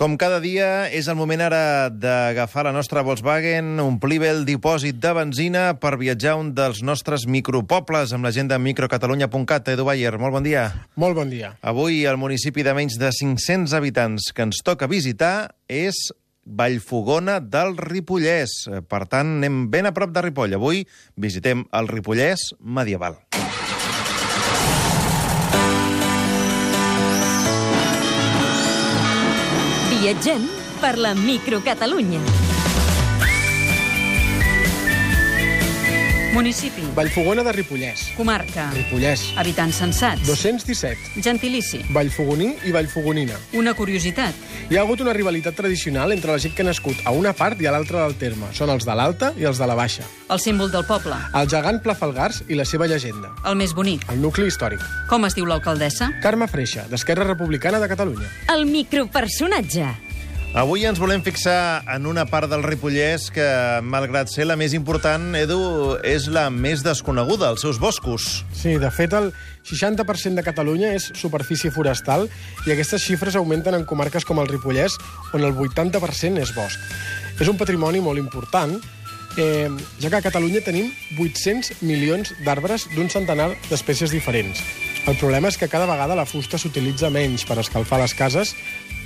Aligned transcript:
Com 0.00 0.14
cada 0.16 0.38
dia, 0.40 0.86
és 0.96 1.10
el 1.12 1.16
moment 1.18 1.42
ara 1.44 1.90
d'agafar 1.92 2.62
la 2.64 2.70
nostra 2.72 3.02
Volkswagen, 3.04 3.74
omplir 3.82 4.16
bé 4.22 4.30
el 4.32 4.46
dipòsit 4.48 4.96
de 4.96 5.10
benzina 5.12 5.64
per 5.76 5.98
viatjar 6.00 6.32
a 6.32 6.38
un 6.40 6.54
dels 6.56 6.80
nostres 6.80 7.26
micropobles 7.28 8.14
amb 8.16 8.24
la 8.24 8.32
gent 8.32 8.48
de 8.48 8.56
microcatalunya.cat. 8.64 9.68
Edu 9.74 9.84
Bayer, 9.84 10.14
molt 10.16 10.38
bon 10.38 10.48
dia. 10.48 10.64
Molt 10.96 11.20
bon 11.20 11.28
dia. 11.28 11.52
Avui, 11.60 12.06
el 12.08 12.16
municipi 12.16 12.64
de 12.64 12.72
menys 12.80 12.96
de 12.96 13.12
500 13.12 13.76
habitants 13.76 14.32
que 14.32 14.48
ens 14.48 14.64
toca 14.64 14.88
visitar 14.88 15.50
és 15.68 16.06
Vallfogona 16.48 17.36
del 17.44 17.76
Ripollès. 17.76 18.56
Per 18.88 19.02
tant, 19.04 19.36
anem 19.36 19.66
ben 19.68 19.84
a 19.84 19.92
prop 19.92 20.16
de 20.16 20.24
Ripoll. 20.30 20.56
Avui 20.56 20.86
visitem 21.20 21.68
el 21.76 21.92
Ripollès 21.92 22.54
medieval. 22.64 23.20
Viatgem 30.10 30.42
per 30.82 30.98
la 30.98 31.14
microcatalunya. 31.14 32.49
Municipi, 36.32 36.82
Vallfogona 36.94 37.42
de 37.42 37.50
Ripollès. 37.52 38.12
comarca, 38.16 38.70
Ripollès. 38.70 39.32
habitants 39.36 39.76
censats, 39.76 40.24
217. 40.26 41.20
gentilici, 41.20 41.80
Vallfogoní 41.90 42.54
i 42.64 42.70
Vallfogonina. 42.70 43.34
una 43.52 43.74
curiositat, 43.74 44.34
Hi 44.70 44.76
ha 44.76 44.82
hagut 44.82 45.00
una 45.00 45.12
rivalitat 45.12 45.56
tradicional 45.56 46.12
entre 46.12 46.30
la 46.30 46.38
gent 46.38 46.54
que 46.54 46.62
ha 46.62 46.64
nascut 46.64 46.96
a 47.04 47.10
una 47.10 47.32
part 47.32 47.60
i 47.60 47.66
a 47.66 47.72
l'altra 47.72 48.04
del 48.04 48.14
terme. 48.14 48.46
Són 48.52 48.70
els 48.70 48.84
de 48.86 48.94
l'alta 48.94 49.32
i 49.36 49.42
els 49.44 49.58
de 49.58 49.66
la 49.66 49.74
baixa. 49.74 50.04
el 50.28 50.38
símbol 50.38 50.70
del 50.70 50.84
poble, 50.84 51.16
El 51.34 51.48
gegant 51.48 51.82
Pla 51.82 51.94
Falgars 51.96 52.44
i 52.48 52.54
la 52.54 52.64
seva 52.64 52.86
llegenda. 52.86 53.30
el 53.44 53.56
més 53.56 53.74
bonic. 53.74 54.08
El 54.08 54.20
nucli 54.22 54.46
històric. 54.46 54.80
Com 55.08 55.24
es 55.24 55.34
diu 55.34 55.44
l'alcaldessa? 55.46 56.12
Carme 56.22 56.46
Freixa, 56.46 56.86
d'Esquerra 56.88 57.24
Republicana 57.24 57.80
de 57.80 57.88
Catalunya. 57.88 58.28
El 58.54 58.66
micropersonatge. 58.66 60.09
Avui 60.50 60.82
ens 60.82 60.98
volem 60.98 61.20
fixar 61.22 61.84
en 61.94 62.08
una 62.10 62.24
part 62.26 62.50
del 62.50 62.64
Ripollès 62.66 63.28
que, 63.30 63.44
malgrat 63.86 64.32
ser 64.32 64.48
la 64.48 64.56
més 64.58 64.72
important, 64.74 65.28
Edu, 65.38 65.60
és 66.02 66.26
la 66.26 66.48
més 66.50 66.82
desconeguda, 66.82 67.52
els 67.54 67.62
seus 67.62 67.78
boscos. 67.78 68.26
Sí, 68.58 68.74
de 68.82 68.90
fet, 68.90 69.14
el 69.14 69.30
60% 69.62 70.34
de 70.34 70.42
Catalunya 70.42 70.90
és 70.98 71.06
superfície 71.14 71.70
forestal 71.70 72.26
i 72.66 72.74
aquestes 72.74 73.06
xifres 73.06 73.38
augmenten 73.38 73.78
en 73.78 73.86
comarques 73.86 74.26
com 74.26 74.42
el 74.42 74.50
Ripollès, 74.50 74.98
on 75.30 75.46
el 75.46 75.54
80% 75.54 76.42
és 76.42 76.50
bosc. 76.58 76.82
És 77.38 77.46
un 77.46 77.60
patrimoni 77.60 78.02
molt 78.02 78.18
important, 78.18 78.74
eh, 79.38 79.70
ja 80.02 80.10
que 80.10 80.18
a 80.18 80.26
Catalunya 80.32 80.66
tenim 80.66 80.90
800 81.14 81.78
milions 81.86 82.34
d'arbres 82.42 82.88
d'un 82.96 83.06
centenar 83.06 83.52
d'espècies 83.70 84.10
diferents. 84.10 84.58
El 85.06 85.16
problema 85.16 85.48
és 85.48 85.56
que 85.56 85.68
cada 85.68 85.86
vegada 85.88 86.18
la 86.18 86.26
fusta 86.28 86.58
s'utilitza 86.60 87.08
menys 87.10 87.46
per 87.48 87.56
escalfar 87.62 88.02
les 88.02 88.12
cases, 88.14 88.52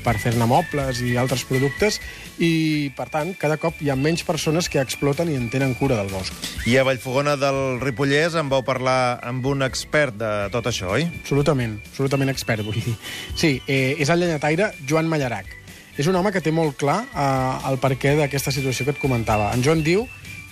per 0.05 0.17
fer-ne 0.21 0.47
mobles 0.49 1.01
i 1.03 1.15
altres 1.21 1.45
productes, 1.49 1.99
i, 2.39 2.93
per 2.97 3.09
tant, 3.13 3.33
cada 3.41 3.57
cop 3.63 3.81
hi 3.81 3.91
ha 3.91 3.97
menys 3.99 4.25
persones 4.27 4.69
que 4.69 4.83
exploten 4.83 5.31
i 5.33 5.39
en 5.39 5.49
tenen 5.53 5.75
cura 5.79 5.99
del 6.01 6.13
bosc. 6.13 6.37
I 6.69 6.77
a 6.79 6.85
Vallfogona 6.87 7.39
del 7.41 7.81
Ripollès 7.83 8.37
en 8.39 8.53
vau 8.53 8.65
parlar 8.67 9.19
amb 9.25 9.47
un 9.51 9.65
expert 9.67 10.19
de 10.21 10.33
tot 10.55 10.69
això, 10.71 10.93
oi? 10.99 11.09
Absolutament, 11.23 11.79
absolutament 11.91 12.33
expert, 12.33 12.65
vull 12.67 12.79
dir. 12.79 12.97
Sí, 13.35 13.57
eh, 13.67 13.97
és 13.99 14.13
el 14.13 14.23
llenyataire 14.23 14.73
Joan 14.89 15.09
Mallarac. 15.11 15.51
És 15.97 16.09
un 16.11 16.17
home 16.19 16.33
que 16.35 16.43
té 16.43 16.51
molt 16.51 16.77
clar 16.79 17.01
eh, 17.07 17.71
el 17.71 17.79
perquè 17.83 18.17
d'aquesta 18.19 18.53
situació 18.55 18.87
que 18.87 18.97
et 18.97 19.03
comentava. 19.03 19.53
En 19.55 19.63
Joan 19.63 19.85
diu 19.87 20.09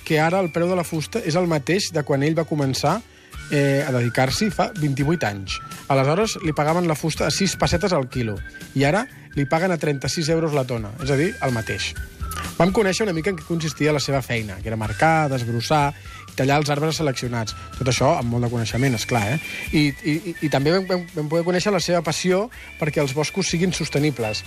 que 0.06 0.20
ara 0.20 0.40
el 0.42 0.50
preu 0.54 0.68
de 0.70 0.78
la 0.78 0.86
fusta 0.86 1.22
és 1.26 1.36
el 1.38 1.48
mateix 1.50 1.90
de 1.94 2.02
quan 2.06 2.22
ell 2.22 2.38
va 2.38 2.46
començar 2.46 3.00
eh, 3.50 3.82
a 3.86 3.90
dedicar-s'hi 3.94 4.50
fa 4.54 4.70
28 4.78 5.26
anys. 5.28 5.58
Aleshores, 5.92 6.38
li 6.46 6.54
pagaven 6.56 6.88
la 6.88 6.96
fusta 6.98 7.26
a 7.26 7.34
6 7.34 7.56
pessetes 7.60 7.92
al 7.92 8.08
quilo 8.08 8.38
i 8.78 8.86
ara 8.88 9.04
li 9.36 9.46
paguen 9.48 9.72
a 9.72 9.78
36 9.80 10.28
euros 10.34 10.56
la 10.56 10.66
tona, 10.68 10.92
és 11.02 11.10
a 11.10 11.18
dir, 11.18 11.32
el 11.42 11.54
mateix. 11.54 11.92
Vam 12.58 12.72
conèixer 12.74 13.06
una 13.06 13.14
mica 13.16 13.32
en 13.32 13.38
què 13.38 13.46
consistia 13.46 13.92
la 13.94 14.00
seva 14.02 14.22
feina, 14.24 14.58
que 14.60 14.68
era 14.70 14.78
marcar, 14.80 15.28
desbrossar 15.32 15.92
i 16.30 16.36
tallar 16.36 16.60
els 16.60 16.70
arbres 16.72 16.98
seleccionats. 17.00 17.56
Tot 17.78 17.88
això 17.88 18.12
amb 18.18 18.32
molt 18.32 18.46
de 18.46 18.52
coneixement, 18.52 18.96
és 18.96 19.06
clar, 19.08 19.24
eh? 19.34 19.38
I, 19.72 19.82
i, 20.04 20.36
i 20.46 20.52
també 20.52 20.74
vam, 20.74 21.06
vam, 21.14 21.30
poder 21.30 21.46
conèixer 21.48 21.72
la 21.72 21.80
seva 21.82 22.02
passió 22.04 22.46
perquè 22.80 23.02
els 23.02 23.16
boscos 23.16 23.48
siguin 23.48 23.74
sostenibles, 23.76 24.44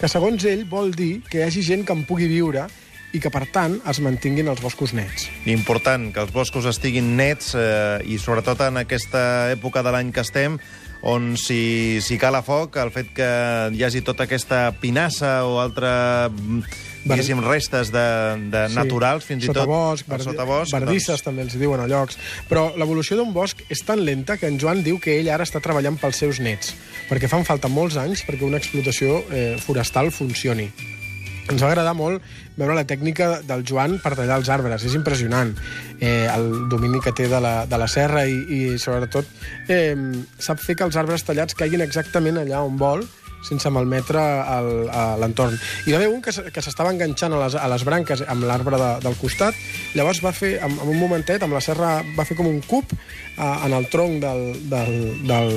que 0.00 0.08
segons 0.08 0.44
ell 0.48 0.64
vol 0.68 0.94
dir 0.96 1.20
que 1.28 1.40
hi 1.40 1.48
hagi 1.48 1.64
gent 1.64 1.84
que 1.88 1.96
en 1.96 2.06
pugui 2.08 2.28
viure 2.30 2.68
i 3.12 3.18
que, 3.18 3.30
per 3.32 3.42
tant, 3.52 3.80
es 3.90 3.98
mantinguin 4.04 4.48
els 4.52 4.60
boscos 4.62 4.94
nets. 4.94 5.26
Important 5.50 6.10
que 6.14 6.22
els 6.22 6.30
boscos 6.32 6.68
estiguin 6.70 7.16
nets 7.18 7.56
eh, 7.58 7.98
i 8.06 8.20
sobretot 8.22 8.62
en 8.68 8.78
aquesta 8.84 9.50
època 9.50 9.82
de 9.82 9.92
l'any 9.94 10.12
que 10.14 10.22
estem 10.22 10.60
on 11.02 11.36
si, 11.40 12.00
si 12.04 12.18
cala 12.20 12.42
foc, 12.44 12.76
el 12.76 12.90
fet 12.92 13.12
que 13.16 13.26
hi 13.72 13.82
hagi 13.86 14.02
tota 14.04 14.24
aquesta 14.28 14.66
pinassa 14.80 15.46
o 15.48 15.58
altra 15.62 16.28
mm, 16.28 16.60
diguéssim, 17.06 17.40
restes 17.40 17.88
de, 17.94 18.02
de 18.52 18.66
Sí. 18.68 18.74
naturals, 18.76 19.24
fins 19.24 19.44
i 19.44 19.48
tot 19.48 19.56
Sotabosc, 19.62 20.04
el 20.04 20.12
verdi- 20.12 20.28
sotabosc, 20.28 20.72
verdisses, 20.76 21.08
doncs, 21.08 21.22
també 21.24 21.42
els 21.46 21.56
diuen 21.58 21.80
a 21.80 21.86
llocs. 21.88 22.18
Però 22.50 22.66
l'evolució 22.76 23.16
d'un 23.16 23.32
bosc 23.32 23.62
és 23.72 23.80
tan 23.88 24.04
lenta 24.04 24.36
que 24.36 24.46
en 24.52 24.58
Joan 24.60 24.82
diu 24.84 25.00
que 25.00 25.16
ell 25.18 25.30
ara 25.32 25.44
està 25.48 25.62
treballant 25.64 25.96
pels 25.96 26.20
seus 26.20 26.38
nets, 26.44 26.74
perquè 27.08 27.28
fan 27.32 27.46
falta 27.48 27.68
molts 27.72 27.96
anys 27.96 28.20
perquè 28.28 28.44
una 28.44 28.60
explotació 28.60 29.22
eh, 29.32 29.56
forestal 29.64 30.12
funcioni. 30.12 30.68
Ens 31.50 31.62
va 31.62 31.72
agradar 31.72 31.94
molt 31.98 32.22
veure 32.58 32.76
la 32.78 32.86
tècnica 32.86 33.40
del 33.46 33.64
Joan 33.66 33.98
per 34.02 34.14
tallar 34.14 34.38
els 34.40 34.50
arbres. 34.52 34.84
És 34.86 34.94
impressionant 34.98 35.54
eh, 35.98 36.28
el 36.30 36.68
domini 36.70 37.02
que 37.02 37.14
té 37.16 37.26
de 37.30 37.40
la, 37.42 37.54
de 37.66 37.80
la 37.80 37.88
serra 37.90 38.26
i, 38.28 38.36
i 38.54 38.60
sobretot, 38.78 39.26
eh, 39.68 39.96
sap 40.38 40.62
fer 40.62 40.78
que 40.78 40.86
els 40.86 40.98
arbres 41.00 41.26
tallats 41.26 41.58
caiguin 41.58 41.82
exactament 41.86 42.38
allà 42.40 42.62
on 42.66 42.78
vol 42.80 43.06
sense 43.46 43.70
malmetre 43.72 44.20
l'entorn. 45.20 45.56
I 45.56 45.88
hi 45.88 45.94
va 45.94 46.00
haver 46.00 46.10
un 46.12 46.20
que 46.20 46.62
s'estava 46.62 46.92
enganxant 46.92 47.34
a 47.34 47.40
les, 47.44 47.56
a 47.56 47.66
les 47.72 47.84
branques 47.88 48.22
amb 48.28 48.44
l'arbre 48.48 48.78
de, 48.80 48.90
del 49.04 49.16
costat, 49.20 49.56
llavors 49.96 50.20
va 50.24 50.34
fer, 50.36 50.58
en, 50.60 50.76
en 50.76 50.92
un 50.92 51.00
momentet, 51.00 51.42
amb 51.42 51.56
la 51.56 51.64
serra, 51.64 51.98
va 52.16 52.26
fer 52.28 52.36
com 52.38 52.50
un 52.50 52.60
cub 52.68 52.92
eh, 52.92 53.40
en 53.40 53.76
el 53.76 53.88
tronc 53.92 54.20
del, 54.22 54.44
del, 54.70 54.96
del, 55.24 55.52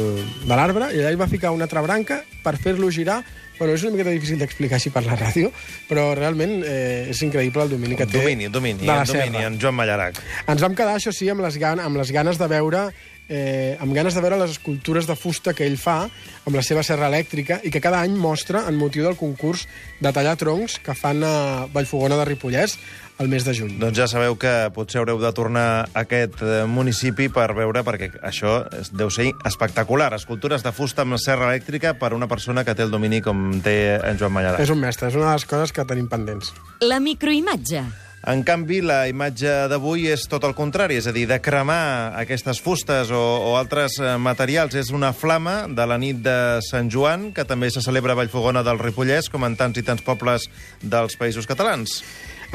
de 0.48 0.54
l'arbre, 0.56 0.94
i 0.94 1.04
allà 1.04 1.14
hi 1.14 1.20
va 1.20 1.32
ficar 1.32 1.54
una 1.56 1.68
altra 1.68 1.84
branca 1.86 2.24
per 2.44 2.56
fer-lo 2.62 2.92
girar 2.92 3.22
Bueno, 3.64 3.78
és 3.78 3.84
una 3.86 3.94
miqueta 3.94 4.12
difícil 4.12 4.42
d'explicar 4.42 4.76
així 4.76 4.90
per 4.92 5.06
la 5.06 5.16
ràdio, 5.16 5.48
però 5.88 6.10
realment 6.20 6.58
eh, 6.68 7.14
és 7.14 7.22
increïble 7.24 7.64
el 7.64 7.70
domini 7.72 7.96
que 7.96 8.04
té 8.04 8.20
domini, 8.20 8.50
domini, 8.52 8.82
de 8.82 8.90
la 8.90 9.06
en 9.06 9.08
domini, 9.08 9.38
serra. 9.38 9.48
en 9.48 9.60
Joan 9.62 9.78
Mallarac. 9.78 10.20
Ens 10.52 10.66
vam 10.66 10.76
quedar, 10.76 10.98
això 11.00 11.14
sí, 11.16 11.30
amb 11.32 11.46
les, 11.46 11.56
gan 11.62 11.80
amb 11.80 11.96
les 11.96 12.12
ganes 12.12 12.42
de 12.42 12.50
veure 12.52 12.90
eh, 13.34 13.78
amb 13.82 13.96
ganes 13.98 14.14
de 14.14 14.22
veure 14.22 14.38
les 14.38 14.54
escultures 14.54 15.08
de 15.10 15.18
fusta 15.18 15.56
que 15.58 15.66
ell 15.66 15.80
fa 15.82 16.04
amb 16.06 16.56
la 16.56 16.64
seva 16.66 16.84
serra 16.86 17.10
elèctrica 17.10 17.60
i 17.66 17.72
que 17.74 17.82
cada 17.82 18.04
any 18.06 18.14
mostra 18.20 18.68
en 18.70 18.78
motiu 18.78 19.08
del 19.08 19.18
concurs 19.18 19.66
de 20.00 20.12
tallar 20.14 20.38
troncs 20.38 20.78
que 20.84 20.96
fan 20.98 21.26
a 21.26 21.66
Vallfogona 21.74 22.20
de 22.20 22.30
Ripollès 22.30 22.78
el 23.20 23.30
mes 23.30 23.46
de 23.46 23.54
juny. 23.54 23.76
Doncs 23.82 23.98
ja 23.98 24.08
sabeu 24.10 24.36
que 24.42 24.52
potser 24.76 25.02
haureu 25.02 25.20
de 25.22 25.32
tornar 25.38 25.66
a 25.86 26.04
aquest 26.04 26.42
eh, 26.42 26.64
municipi 26.70 27.30
per 27.34 27.52
veure, 27.58 27.84
perquè 27.86 28.10
això 28.26 28.64
deu 28.92 29.12
ser 29.14 29.30
espectacular. 29.48 30.12
Escultures 30.18 30.66
de 30.66 30.74
fusta 30.76 31.06
amb 31.06 31.20
serra 31.22 31.52
elèctrica 31.52 31.96
per 32.00 32.14
una 32.18 32.28
persona 32.28 32.66
que 32.66 32.76
té 32.76 32.86
el 32.86 32.94
domini 32.94 33.22
com 33.22 33.62
té 33.66 34.00
en 34.02 34.22
Joan 34.22 34.34
Mallarac. 34.34 34.64
És 34.66 34.74
un 34.74 34.82
mestre, 34.82 35.14
és 35.14 35.20
una 35.20 35.30
de 35.30 35.38
les 35.38 35.50
coses 35.50 35.76
que 35.76 35.86
tenim 35.90 36.10
pendents. 36.12 36.54
La 36.82 37.00
microimatge. 37.00 37.86
En 38.24 38.40
canvi, 38.48 38.78
la 38.80 39.02
imatge 39.12 39.52
d'avui 39.68 40.06
és 40.08 40.22
tot 40.32 40.46
el 40.48 40.54
contrari, 40.56 40.96
és 40.96 41.10
a 41.10 41.12
dir, 41.12 41.26
de 41.28 41.42
cremar 41.44 42.16
aquestes 42.22 42.62
fustes 42.64 43.10
o, 43.12 43.20
o 43.20 43.58
altres 43.60 43.98
eh, 44.00 44.14
materials. 44.16 44.78
És 44.80 44.94
una 44.96 45.10
flama 45.12 45.66
de 45.68 45.88
la 45.92 45.98
nit 46.00 46.22
de 46.24 46.38
Sant 46.64 46.88
Joan, 46.88 47.34
que 47.36 47.44
també 47.44 47.68
se 47.68 47.84
celebra 47.84 48.16
a 48.16 48.22
Vallfogona 48.22 48.64
del 48.64 48.80
Ripollès, 48.80 49.28
com 49.28 49.44
en 49.44 49.58
tants 49.60 49.82
i 49.82 49.84
tants 49.84 50.06
pobles 50.08 50.48
dels 50.80 51.20
països 51.20 51.50
catalans. 51.52 52.00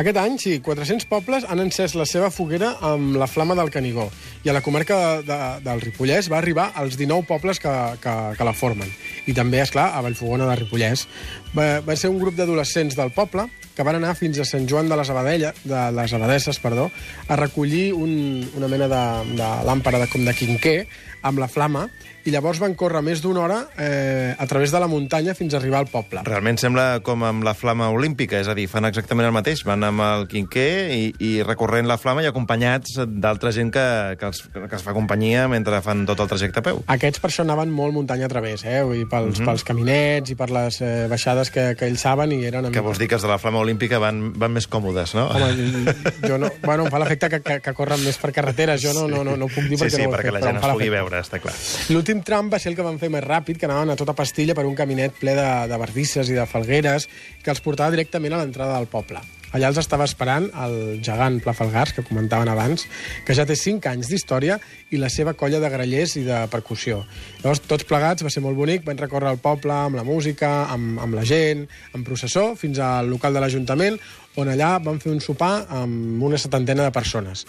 Aquest 0.01 0.17
any, 0.23 0.41
sí, 0.41 0.55
400 0.65 1.05
pobles 1.11 1.45
han 1.45 1.61
encès 1.61 1.93
la 1.99 2.09
seva 2.09 2.33
foguera 2.33 2.77
amb 2.89 3.19
la 3.21 3.29
flama 3.29 3.59
del 3.59 3.69
Canigó. 3.75 4.09
I 4.47 4.49
a 4.49 4.57
la 4.57 4.65
comarca 4.65 4.97
de, 4.97 5.27
de, 5.29 5.39
del 5.69 5.85
Ripollès 5.85 6.33
va 6.33 6.41
arribar 6.41 6.71
als 6.81 6.97
19 6.97 7.29
pobles 7.29 7.61
que, 7.61 7.77
que, 8.01 8.19
que 8.39 8.47
la 8.47 8.57
formen. 8.57 8.89
I 9.29 9.37
també, 9.37 9.61
és 9.61 9.75
clar, 9.75 9.91
a 9.93 10.01
Vallfogona 10.07 10.49
de 10.49 10.61
Ripollès. 10.63 11.05
Va, 11.53 11.83
va 11.85 11.99
ser 11.99 12.09
un 12.09 12.23
grup 12.23 12.39
d'adolescents 12.39 12.97
del 12.97 13.13
poble 13.13 13.51
que 13.79 13.87
van 13.87 13.95
anar 14.01 14.17
fins 14.19 14.41
a 14.43 14.45
Sant 14.49 14.65
Joan 14.67 14.89
de 14.91 14.97
les, 14.99 15.11
Abadella, 15.15 15.53
de 15.63 15.83
les 15.95 16.13
Abadesses 16.17 16.59
perdó, 16.59 16.89
a 17.31 17.37
recollir 17.39 17.93
un, 17.95 18.43
una 18.59 18.67
mena 18.67 18.89
de, 18.91 19.03
de 19.39 19.51
làmpara 19.69 20.01
de, 20.03 20.09
com 20.11 20.27
de 20.27 20.35
quinquer 20.35 20.81
amb 21.23 21.39
la 21.39 21.49
flama 21.49 21.89
i 22.29 22.33
llavors 22.33 22.59
van 22.61 22.75
córrer 22.77 23.01
més 23.05 23.23
d'una 23.25 23.41
hora 23.41 23.59
eh, 23.81 24.35
a 24.37 24.47
través 24.47 24.73
de 24.75 24.81
la 24.83 24.89
muntanya 24.91 25.33
fins 25.37 25.55
a 25.55 25.59
arribar 25.59 25.81
al 25.81 25.89
poble. 25.89 26.21
Realment 26.27 26.59
sembla 26.61 27.01
com 27.05 27.23
amb 27.25 27.45
la 27.47 27.55
flama 27.57 27.89
olímpica, 27.95 28.41
és 28.43 28.51
a 28.51 28.57
dir, 28.59 28.67
fan 28.69 28.85
exactament 28.85 29.29
el 29.29 29.33
mateix. 29.33 29.63
Van 29.65 29.87
amb 29.87 30.03
el 30.05 30.27
quinquer 30.29 30.91
i, 30.93 31.07
i 31.25 31.31
recorrent 31.47 31.89
la 31.89 31.97
flama 32.01 32.25
i 32.25 32.29
acompanyats 32.29 32.99
d'altra 33.09 33.53
gent 33.57 33.73
que, 33.73 33.87
que, 34.21 34.29
els, 34.29 34.43
que 34.53 34.69
els 34.69 34.85
fa 34.85 34.93
companyia 34.97 35.47
mentre 35.49 35.81
fan 35.85 36.05
tot 36.09 36.21
el 36.21 36.29
trajecte 36.29 36.61
a 36.61 36.67
peu. 36.67 36.83
Aquests 36.99 37.23
per 37.23 37.31
això 37.31 37.47
anaven 37.47 37.73
molt 37.73 37.97
muntanya 37.97 38.29
a 38.29 38.33
través, 38.33 38.67
eh? 38.69 38.83
Vull 38.85 39.01
dir, 39.01 39.09
pels, 39.09 39.39
mm 39.39 39.41
-hmm. 39.41 39.49
pels 39.49 39.65
caminets 39.65 40.31
i 40.31 40.37
per 40.37 40.51
les 40.53 40.81
eh, 40.83 41.07
baixades 41.09 41.51
que, 41.51 41.75
que 41.79 41.89
ells 41.89 42.05
saben 42.05 42.33
i 42.33 42.45
eren... 42.45 42.71
Que 42.73 42.85
vols 42.85 42.99
dir 42.99 43.09
que 43.09 43.17
els 43.17 43.25
de 43.25 43.33
la 43.33 43.39
flama 43.39 43.65
olímpica 43.65 43.99
van, 43.99 44.35
van 44.37 44.53
més 44.53 44.69
còmodes, 44.69 45.15
no? 45.15 45.29
Home, 45.33 45.95
jo 46.29 46.37
no... 46.37 46.53
Bueno, 46.63 46.85
em 46.85 46.91
fa 46.91 46.99
l'efecte 46.99 47.29
que, 47.29 47.41
que, 47.41 47.61
que 47.61 47.73
corren 47.73 48.05
més 48.05 48.19
per 48.19 48.33
carreteres. 48.33 48.83
Jo 48.83 48.93
no, 48.93 49.09
no, 49.09 49.25
no, 49.25 49.37
no 49.37 49.47
ho 49.47 49.49
puc 49.49 49.65
dir 49.65 49.79
Sí, 49.79 49.85
perquè 49.85 49.97
sí, 49.97 50.03
no 50.03 50.11
ho 50.11 50.13
he 50.13 50.17
perquè 50.17 50.33
fet, 50.33 50.41
la 50.41 50.41
gent 50.45 50.57
ens 50.57 50.67
pugui 50.67 50.91
l'efecte. 50.91 51.08
Veure, 51.09 51.25
està 51.25 51.41
clar. 51.43 51.57
L'últim 51.93 52.23
tram 52.27 52.53
va 52.53 52.61
ser 52.61 52.73
el 52.73 52.79
que 52.79 52.87
van 52.87 53.01
fer 53.01 53.11
més 53.13 53.25
ràpid, 53.25 53.59
que 53.59 53.69
anaven 53.69 53.95
a 53.95 53.99
tota 53.99 54.17
pastilla 54.17 54.57
per 54.59 54.67
un 54.69 54.77
caminet 54.79 55.17
ple 55.19 55.35
de, 55.39 55.49
de 55.71 55.81
bardisses 55.81 56.31
i 56.31 56.39
de 56.39 56.47
falgueres, 56.47 57.09
que 57.43 57.53
els 57.55 57.65
portava 57.65 57.95
directament 57.97 58.37
a 58.37 58.45
l'entrada 58.45 58.79
del 58.79 58.91
poble. 58.93 59.25
Allà 59.57 59.71
els 59.71 59.81
estava 59.81 60.05
esperant 60.05 60.51
el 60.65 61.01
gegant 61.05 61.39
Pla 61.41 61.55
Falgars, 61.57 61.95
que 61.97 62.05
comentaven 62.05 62.51
abans, 62.53 62.85
que 63.25 63.37
ja 63.37 63.47
té 63.49 63.57
5 63.57 63.89
anys 63.89 64.11
d'història, 64.13 64.59
i 64.93 65.01
la 65.01 65.09
seva 65.13 65.33
colla 65.39 65.61
de 65.63 65.71
grallers 65.73 66.17
i 66.21 66.25
de 66.27 66.43
percussió. 66.53 67.01
Llavors, 67.41 67.63
tots 67.69 67.87
plegats, 67.89 68.25
va 68.25 68.33
ser 68.33 68.43
molt 68.45 68.59
bonic, 68.59 68.85
van 68.85 69.01
recórrer 69.01 69.33
el 69.33 69.41
poble 69.41 69.73
amb 69.73 69.97
la 69.97 70.05
música, 70.05 70.69
amb, 70.73 71.01
amb 71.01 71.17
la 71.17 71.25
gent, 71.29 71.65
amb 71.95 72.05
processó, 72.05 72.51
fins 72.61 72.81
al 72.85 73.09
local 73.09 73.37
de 73.37 73.45
l'Ajuntament, 73.45 73.97
on 74.39 74.51
allà 74.53 74.77
van 74.85 75.01
fer 75.03 75.11
un 75.11 75.23
sopar 75.25 75.65
amb 75.81 76.23
una 76.23 76.39
setantena 76.39 76.85
de 76.87 76.93
persones. 76.95 77.45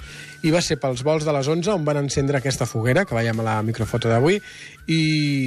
I 0.48 0.54
va 0.56 0.62
ser 0.66 0.80
pels 0.82 1.04
vols 1.06 1.28
de 1.28 1.36
les 1.36 1.52
11 1.52 1.76
on 1.76 1.84
van 1.86 2.00
encendre 2.02 2.40
aquesta 2.40 2.66
foguera, 2.70 3.04
que 3.06 3.18
veiem 3.18 3.44
a 3.44 3.46
la 3.46 3.58
microfoto 3.66 4.10
d'avui, 4.10 4.40
i 4.88 5.02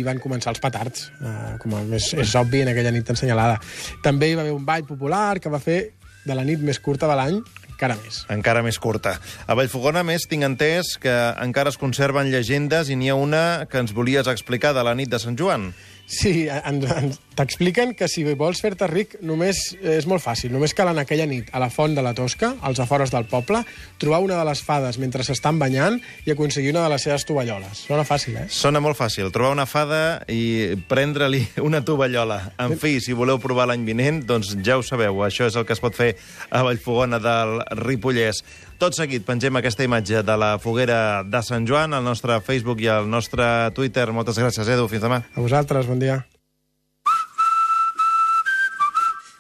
van 0.06 0.20
començar 0.22 0.52
els 0.52 0.62
petards, 0.62 1.08
eh, 1.18 1.56
com 1.62 1.80
és, 1.96 2.12
és 2.12 2.36
obvi 2.38 2.62
en 2.62 2.70
aquella 2.74 2.92
nit 2.94 3.08
ensenyalada. 3.10 3.58
També 4.04 4.30
hi 4.30 4.38
va 4.38 4.46
haver 4.46 4.54
un 4.54 4.68
ball 4.68 4.86
popular 4.86 5.40
que 5.40 5.50
va 5.50 5.62
fer 5.62 5.80
de 6.24 6.38
la 6.38 6.46
nit 6.46 6.62
més 6.62 6.78
curta 6.82 7.10
de 7.10 7.18
l'any 7.18 7.42
encara 7.82 7.96
més. 7.98 8.20
Encara 8.30 8.60
més 8.62 8.78
curta. 8.78 9.16
A 9.50 9.56
Vallfogona, 9.58 10.04
més, 10.06 10.28
tinc 10.30 10.46
entès 10.46 10.94
que 11.02 11.12
encara 11.42 11.72
es 11.72 11.78
conserven 11.80 12.30
llegendes 12.30 12.92
i 12.92 12.94
n'hi 12.94 13.10
ha 13.10 13.16
una 13.18 13.66
que 13.66 13.82
ens 13.82 13.90
volies 13.96 14.30
explicar 14.30 14.70
de 14.76 14.84
la 14.86 14.94
nit 14.94 15.10
de 15.10 15.18
Sant 15.18 15.34
Joan. 15.38 15.72
Sí, 16.12 16.44
en, 16.46 16.82
en, 16.84 17.06
t'expliquen 17.32 17.94
que 17.96 18.04
si 18.10 18.20
vols 18.36 18.60
fer-te 18.60 18.84
ric 18.90 19.14
només 19.24 19.62
eh, 19.78 19.94
és 19.96 20.06
molt 20.08 20.20
fàcil. 20.20 20.52
Només 20.52 20.74
cal 20.76 20.90
anar 20.90 21.06
aquella 21.06 21.24
nit 21.28 21.48
a 21.56 21.60
la 21.62 21.70
font 21.72 21.94
de 21.96 22.04
la 22.04 22.12
Tosca, 22.12 22.52
als 22.60 22.82
afores 22.84 23.10
del 23.14 23.24
poble, 23.30 23.62
trobar 24.02 24.20
una 24.20 24.36
de 24.36 24.44
les 24.44 24.60
fades 24.60 24.98
mentre 25.00 25.24
s'estan 25.24 25.56
banyant 25.62 25.96
i 26.26 26.34
aconseguir 26.34 26.74
una 26.74 26.84
de 26.84 26.92
les 26.92 27.06
seves 27.08 27.24
tovalloles. 27.24 27.86
Sona 27.88 28.04
fàcil, 28.04 28.36
eh? 28.42 28.46
Sona 28.52 28.82
molt 28.84 29.00
fàcil. 29.00 29.32
Trobar 29.32 29.54
una 29.56 29.66
fada 29.66 30.02
i 30.28 30.76
prendre-li 30.90 31.46
una 31.68 31.80
tovallola. 31.80 32.42
En 32.60 32.76
fi, 32.76 32.98
si 33.00 33.16
voleu 33.16 33.40
provar 33.40 33.70
l'any 33.72 33.88
vinent, 33.88 34.20
doncs 34.28 34.52
ja 34.60 34.76
ho 34.76 34.84
sabeu. 34.84 35.24
Això 35.24 35.48
és 35.48 35.56
el 35.56 35.64
que 35.64 35.72
es 35.72 35.80
pot 35.80 35.96
fer 35.96 36.12
a 36.52 36.60
Vallfogona 36.66 37.22
del 37.24 37.56
Ripollès. 37.80 38.44
Tot 38.82 38.96
seguit 38.98 39.22
pengem 39.22 39.54
aquesta 39.60 39.84
imatge 39.86 40.24
de 40.26 40.34
la 40.34 40.56
foguera 40.58 41.22
de 41.22 41.40
Sant 41.46 41.68
Joan 41.70 41.94
al 41.94 42.02
nostre 42.02 42.40
Facebook 42.42 42.80
i 42.82 42.88
al 42.90 43.06
nostre 43.06 43.44
Twitter. 43.76 44.08
Moltes 44.10 44.40
gràcies, 44.42 44.66
Edu. 44.66 44.88
Fins 44.90 45.04
demà. 45.06 45.20
A 45.22 45.44
vosaltres, 45.44 45.86
bon 45.86 46.02
dia. 46.02 46.18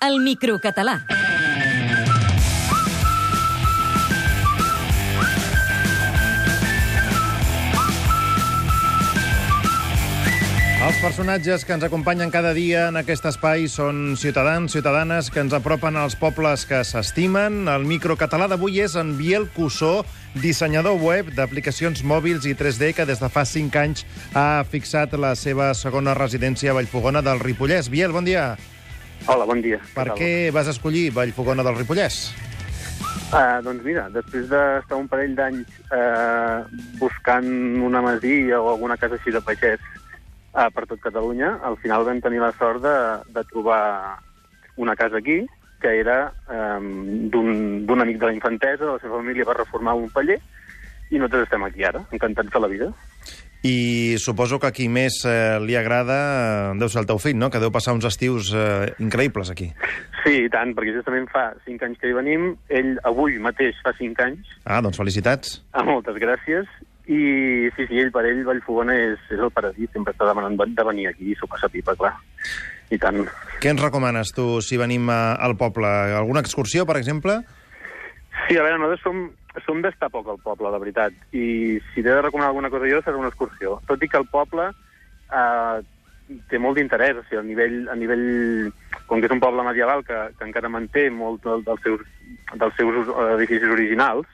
El 0.06 0.22
microcatalà. 0.22 1.00
Personatges 11.02 11.64
que 11.66 11.74
ens 11.74 11.82
acompanyen 11.82 12.30
cada 12.30 12.52
dia 12.54 12.84
en 12.86 12.94
aquest 13.00 13.24
espai 13.26 13.64
són 13.66 14.14
ciutadans, 14.14 14.70
ciutadanes 14.70 15.32
que 15.34 15.40
ens 15.42 15.54
apropen 15.56 15.96
als 15.98 16.14
pobles 16.14 16.62
que 16.70 16.78
s'estimen. 16.86 17.66
El 17.66 17.82
microcatalà 17.90 18.46
d'avui 18.46 18.78
és 18.84 18.94
en 18.94 19.16
Biel 19.18 19.48
Cussó, 19.50 20.04
dissenyador 20.38 21.00
web 21.02 21.32
d'aplicacions 21.34 22.04
mòbils 22.06 22.46
i 22.46 22.54
3D 22.54 22.92
que 22.94 23.06
des 23.08 23.18
de 23.18 23.30
fa 23.34 23.42
5 23.42 23.80
anys 23.82 24.04
ha 24.38 24.62
fixat 24.62 25.16
la 25.18 25.32
seva 25.34 25.72
segona 25.74 26.14
residència 26.14 26.70
a 26.70 26.76
Vallfogona 26.78 27.18
del 27.26 27.42
Ripollès. 27.42 27.90
Biel, 27.90 28.14
bon 28.14 28.28
dia. 28.28 28.52
Hola, 29.26 29.48
bon 29.48 29.58
dia. 29.58 29.80
Per 29.96 30.06
què 30.14 30.52
vas 30.54 30.70
escollir 30.70 31.08
Vallfogona 31.16 31.66
del 31.66 31.80
Ripollès? 31.82 32.28
Uh, 33.32 33.58
doncs 33.66 33.82
mira, 33.82 34.06
després 34.14 34.46
d'estar 34.46 35.00
un 35.00 35.10
parell 35.10 35.34
d'anys 35.34 35.82
uh, 35.90 36.62
buscant 37.00 37.50
una 37.82 38.04
masia 38.04 38.62
o 38.62 38.70
alguna 38.76 38.98
casa 39.00 39.18
així 39.18 39.34
de 39.34 39.42
pagès 39.42 39.82
uh, 40.54 40.68
per 40.74 40.86
tot 40.86 41.00
Catalunya, 41.02 41.58
al 41.64 41.76
final 41.82 42.04
vam 42.08 42.20
tenir 42.24 42.40
la 42.42 42.52
sort 42.58 42.82
de, 42.84 42.96
de 43.34 43.44
trobar 43.50 44.18
una 44.76 44.96
casa 44.96 45.18
aquí, 45.18 45.42
que 45.82 45.90
era 45.98 46.32
um, 46.46 47.28
d'un 47.28 48.00
amic 48.00 48.20
de 48.20 48.28
la 48.30 48.36
infantesa, 48.36 48.86
la 48.94 49.00
seva 49.02 49.18
família 49.18 49.44
va 49.48 49.58
reformar 49.58 49.96
un 49.98 50.08
paller, 50.14 50.38
i 51.10 51.18
nosaltres 51.18 51.48
estem 51.48 51.64
aquí 51.66 51.84
ara, 51.84 52.04
encantats 52.14 52.52
de 52.54 52.60
la 52.62 52.70
vida. 52.70 52.92
I 53.62 54.16
suposo 54.18 54.58
que 54.58 54.66
a 54.66 54.74
qui 54.74 54.88
més 54.90 55.20
eh, 55.22 55.60
li 55.62 55.76
agrada 55.78 56.16
eh, 56.18 56.78
deu 56.80 56.88
ser 56.90 57.02
el 57.02 57.06
teu 57.06 57.20
fill, 57.22 57.36
no? 57.38 57.46
Que 57.50 57.60
deu 57.62 57.70
passar 57.70 57.92
uns 57.94 58.06
estius 58.08 58.48
eh, 58.58 58.88
increïbles 58.98 59.52
aquí. 59.52 59.68
Sí, 60.24 60.32
i 60.46 60.50
tant, 60.50 60.72
perquè 60.74 60.96
justament 60.96 61.28
fa 61.30 61.44
cinc 61.66 61.84
anys 61.86 62.00
que 62.02 62.10
hi 62.10 62.16
venim, 62.16 62.48
ell 62.74 62.96
avui 63.06 63.38
mateix 63.42 63.78
fa 63.84 63.92
cinc 63.98 64.18
anys, 64.24 64.50
Ah, 64.64 64.80
doncs 64.82 64.98
felicitats. 64.98 65.60
Ah, 65.74 65.84
moltes 65.86 66.18
gràcies. 66.18 66.66
I 67.10 67.68
sí, 67.74 67.86
sí, 67.88 67.98
ell 67.98 68.12
per 68.14 68.22
ell 68.28 68.44
Vallfogona 68.46 68.94
és, 68.94 69.22
és 69.34 69.40
el 69.40 69.50
paradís, 69.50 69.90
sempre 69.90 70.14
està 70.14 70.28
demanant 70.28 70.54
de 70.54 70.84
venir 70.86 71.08
aquí 71.10 71.32
i 71.32 71.38
s'ho 71.38 71.48
passa 71.50 71.70
pipa, 71.72 71.96
clar. 71.98 72.14
I 72.92 72.98
tant. 73.00 73.24
Què 73.62 73.72
ens 73.72 73.82
recomanes 73.82 74.30
tu 74.36 74.60
si 74.62 74.78
venim 74.78 75.08
a, 75.10 75.34
al 75.34 75.56
poble? 75.58 75.88
Alguna 76.14 76.42
excursió, 76.44 76.84
per 76.86 76.98
exemple? 77.00 77.40
Sí, 78.46 78.56
a 78.56 78.62
veure, 78.62 78.78
nosaltres 78.78 79.02
som, 79.02 79.24
som 79.66 79.80
d'estar 79.82 80.10
poc 80.12 80.28
al 80.28 80.38
poble, 80.44 80.70
de 80.70 80.80
veritat. 80.82 81.16
I 81.32 81.80
si 81.92 82.02
t'he 82.02 82.10
de 82.10 82.20
recomanar 82.20 82.52
alguna 82.52 82.70
cosa 82.70 82.90
jo, 82.90 83.00
serà 83.02 83.18
una 83.18 83.32
excursió. 83.32 83.78
Tot 83.88 84.02
i 84.02 84.10
que 84.12 84.20
el 84.20 84.28
poble 84.30 84.68
eh, 84.70 85.82
té 86.50 86.60
molt 86.60 86.78
d'interès, 86.78 87.18
o 87.18 87.24
sigui, 87.26 87.40
a 87.40 87.46
nivell, 87.46 87.78
a 87.92 87.96
nivell, 87.98 88.26
com 89.08 89.20
que 89.20 89.28
és 89.28 89.34
un 89.34 89.42
poble 89.42 89.64
medieval 89.66 90.04
que, 90.06 90.18
que 90.38 90.46
encara 90.48 90.70
manté 90.72 91.08
molt 91.10 91.42
del, 91.46 91.64
dels 91.66 91.82
seus, 91.86 92.06
dels 92.52 92.78
seus 92.78 93.02
eh, 93.08 93.28
edificis 93.38 93.72
originals, 93.72 94.28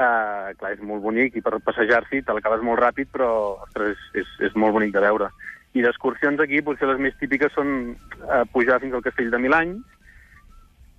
eh, 0.00 0.54
clar, 0.58 0.72
és 0.74 0.82
molt 0.86 1.04
bonic 1.04 1.36
i 1.36 1.44
per 1.44 1.60
passejar-s'hi 1.64 2.22
te 2.24 2.36
l'acabes 2.36 2.64
molt 2.64 2.80
ràpid, 2.80 3.10
però 3.12 3.30
ostres, 3.66 3.96
és, 4.14 4.24
és, 4.24 4.34
és 4.50 4.58
molt 4.58 4.76
bonic 4.76 4.94
de 4.96 5.04
veure. 5.04 5.30
I 5.76 5.84
d'excursions 5.84 6.40
aquí, 6.42 6.62
potser 6.66 6.88
les 6.90 6.98
més 7.02 7.16
típiques 7.20 7.52
són 7.54 7.92
eh, 7.92 8.44
pujar 8.54 8.80
fins 8.82 8.96
al 8.96 9.04
castell 9.06 9.30
de 9.30 9.38
Milany, 9.42 9.76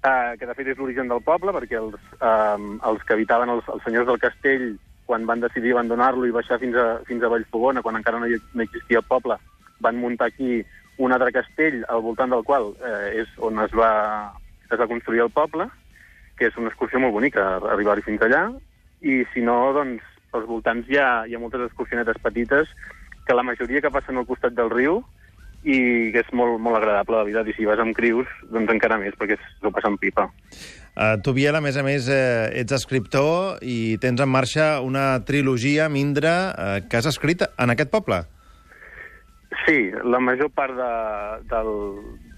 eh, 0.05 0.31
que 0.39 0.47
de 0.47 0.55
fet 0.57 0.71
és 0.71 0.79
l'origen 0.79 1.11
del 1.11 1.23
poble, 1.25 1.53
perquè 1.57 1.79
els, 1.81 1.97
eh, 2.19 2.69
els 2.91 3.03
que 3.07 3.17
habitaven 3.17 3.51
els, 3.57 3.67
els 3.73 3.83
senyors 3.87 4.07
del 4.07 4.21
castell, 4.21 4.69
quan 5.09 5.25
van 5.27 5.41
decidir 5.43 5.73
abandonar-lo 5.73 6.27
i 6.27 6.35
baixar 6.35 6.61
fins 6.61 6.77
a, 6.79 7.01
fins 7.07 7.23
a 7.23 7.31
Vallfogona, 7.33 7.83
quan 7.83 7.97
encara 7.99 8.21
no, 8.21 8.29
hi, 8.29 8.37
no 8.55 8.63
existia 8.63 9.01
el 9.01 9.09
poble, 9.09 9.35
van 9.83 9.99
muntar 9.99 10.29
aquí 10.29 10.61
un 11.01 11.11
altre 11.11 11.33
castell 11.33 11.81
al 11.89 12.03
voltant 12.05 12.31
del 12.31 12.45
qual 12.47 12.71
eh, 12.85 13.23
és 13.23 13.29
on 13.43 13.59
es 13.63 13.73
va, 13.75 13.91
es 14.69 14.79
va 14.79 14.87
construir 14.87 15.25
el 15.25 15.33
poble, 15.33 15.67
que 16.37 16.47
és 16.47 16.57
una 16.57 16.69
excursió 16.71 17.01
molt 17.01 17.17
bonica, 17.17 17.57
arribar-hi 17.73 18.05
fins 18.05 18.23
allà, 18.23 18.45
i 19.01 19.21
si 19.33 19.43
no, 19.45 19.57
doncs, 19.75 20.05
pels 20.31 20.47
voltants 20.47 20.89
hi 20.89 20.99
ha, 21.01 21.23
hi 21.27 21.35
ha 21.35 21.41
moltes 21.41 21.65
excursionetes 21.67 22.21
petites 22.23 22.69
que 23.27 23.35
la 23.35 23.45
majoria 23.45 23.81
que 23.83 23.91
passen 23.93 24.17
al 24.17 24.27
costat 24.29 24.55
del 24.57 24.71
riu 24.71 25.01
i 25.61 26.09
que 26.13 26.23
és 26.23 26.29
molt, 26.33 26.57
molt 26.57 26.79
agradable, 26.79 27.19
la 27.19 27.25
veritat, 27.27 27.51
i 27.51 27.53
si 27.53 27.67
vas 27.69 27.81
amb 27.81 27.93
crius, 27.93 28.29
doncs 28.49 28.71
encara 28.73 28.97
més, 28.97 29.13
perquè 29.17 29.37
s'ho 29.37 29.69
passa 29.73 29.91
amb 29.91 30.01
pipa. 30.01 30.25
Uh, 30.91 31.19
tu, 31.21 31.35
Biel, 31.37 31.55
a 31.55 31.61
més 31.61 31.77
a 31.77 31.83
més, 31.85 32.07
eh, 32.09 32.49
ets 32.63 32.73
escriptor 32.75 33.61
i 33.61 33.97
tens 34.01 34.23
en 34.23 34.29
marxa 34.29 34.81
una 34.81 35.21
trilogia, 35.27 35.85
Mindra, 35.89 36.35
eh, 36.49 36.79
que 36.89 36.97
has 36.97 37.07
escrit 37.11 37.45
en 37.45 37.73
aquest 37.75 37.93
poble. 37.93 38.23
Sí, 39.67 39.91
la 40.03 40.19
major 40.23 40.49
part 40.55 40.73
de, 40.73 40.91
del, 41.51 41.71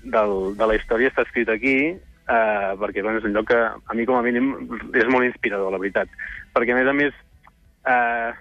del, 0.03 0.35
de 0.59 0.67
la 0.67 0.75
història 0.75 1.13
està 1.13 1.23
escrita 1.23 1.55
aquí, 1.55 1.93
eh, 2.27 2.71
perquè 2.79 3.03
bueno, 3.03 3.19
és 3.19 3.27
un 3.27 3.35
lloc 3.35 3.49
que 3.51 3.59
a 3.59 3.97
mi 3.97 4.07
com 4.07 4.17
a 4.19 4.23
mínim 4.25 4.53
és 4.95 5.07
molt 5.11 5.27
inspirador, 5.27 5.71
la 5.73 5.81
veritat. 5.81 6.11
Perquè 6.55 6.73
a 6.73 6.79
més 6.79 6.89
a 6.89 6.97
més 6.97 7.13
eh, 7.89 8.33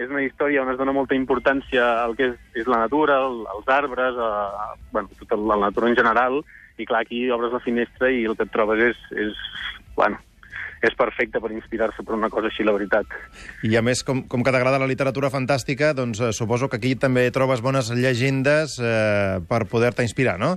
és 0.00 0.08
una 0.08 0.24
història 0.24 0.62
on 0.64 0.72
es 0.72 0.80
dona 0.80 0.96
molta 0.96 1.18
importància 1.18 1.84
al 2.04 2.16
que 2.16 2.30
és, 2.30 2.40
és 2.62 2.70
la 2.70 2.82
natura, 2.84 3.20
el, 3.26 3.44
els 3.56 3.68
arbres, 3.68 4.16
eh, 4.16 4.80
bueno, 4.92 5.12
tota 5.20 5.38
la 5.40 5.60
natura 5.66 5.92
en 5.92 5.98
general, 5.98 6.40
i 6.80 6.88
clar, 6.88 7.04
aquí 7.04 7.26
obres 7.30 7.52
la 7.52 7.62
finestra 7.64 8.10
i 8.12 8.24
el 8.24 8.36
que 8.36 8.46
et 8.48 8.52
trobes 8.54 8.80
és, 8.90 9.00
és 9.20 9.40
bueno, 9.96 10.20
és 10.80 10.96
perfecte 10.96 11.40
per 11.42 11.50
inspirar-se 11.52 12.04
per 12.06 12.16
una 12.16 12.30
cosa 12.32 12.48
així, 12.48 12.64
la 12.64 12.72
veritat. 12.72 13.10
I 13.68 13.76
a 13.76 13.82
més, 13.84 14.00
com, 14.06 14.22
com 14.30 14.44
que 14.44 14.52
t'agrada 14.54 14.80
la 14.80 14.88
literatura 14.88 15.28
fantàstica, 15.32 15.92
doncs 15.96 16.22
eh, 16.24 16.32
suposo 16.36 16.70
que 16.70 16.80
aquí 16.80 16.94
també 16.96 17.28
trobes 17.34 17.60
bones 17.64 17.92
llegendes 17.92 18.78
eh, 18.80 19.40
per 19.48 19.66
poder-te 19.68 20.06
inspirar, 20.06 20.38
no? 20.40 20.54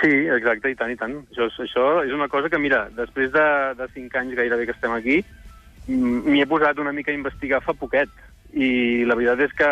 Sí, 0.00 0.10
exacte, 0.34 0.72
i 0.72 0.76
tant, 0.78 0.90
i 0.92 0.98
tant. 0.98 1.20
Això, 1.30 1.48
això 1.64 1.86
és 2.04 2.12
una 2.14 2.28
cosa 2.28 2.50
que, 2.50 2.58
mira, 2.60 2.88
després 2.96 3.30
de, 3.34 3.46
de 3.78 3.88
cinc 3.94 4.16
anys 4.18 4.36
gairebé 4.38 4.66
que 4.66 4.74
estem 4.74 4.94
aquí, 4.94 5.20
m'hi 5.88 6.42
he 6.42 6.48
posat 6.50 6.80
una 6.80 6.92
mica 6.96 7.12
a 7.12 7.18
investigar 7.18 7.62
fa 7.64 7.76
poquet. 7.78 8.10
I 8.54 9.04
la 9.08 9.16
veritat 9.18 9.44
és 9.46 9.54
que 9.58 9.70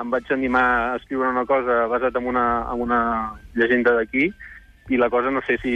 em 0.00 0.12
vaig 0.12 0.28
animar 0.32 0.66
a 0.66 0.96
escriure 1.00 1.30
una 1.32 1.46
cosa 1.48 1.86
basat 1.88 2.16
en 2.20 2.28
una, 2.28 2.46
en 2.72 2.84
una 2.84 3.00
llegenda 3.56 3.94
d'aquí, 3.96 4.28
i 4.88 4.98
la 5.00 5.08
cosa 5.10 5.32
no 5.34 5.42
sé 5.46 5.56
si 5.62 5.74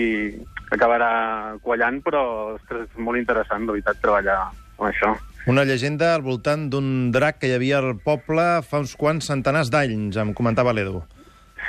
acabarà 0.71 1.57
quallant, 1.65 1.99
però 2.05 2.23
ostres, 2.55 2.87
és 2.87 3.03
molt 3.03 3.19
interessant, 3.19 3.67
de 3.67 3.75
veritat, 3.75 3.99
treballar 4.03 4.39
amb 4.45 4.87
això. 4.91 5.15
Una 5.51 5.65
llegenda 5.65 6.13
al 6.15 6.23
voltant 6.23 6.69
d'un 6.71 7.11
drac 7.15 7.41
que 7.41 7.49
hi 7.49 7.57
havia 7.57 7.81
al 7.81 7.97
poble 8.05 8.45
fa 8.67 8.83
uns 8.85 8.93
quants 9.01 9.31
centenars 9.33 9.73
d'anys, 9.73 10.21
em 10.21 10.35
comentava 10.37 10.75
l'Edu. 10.77 11.01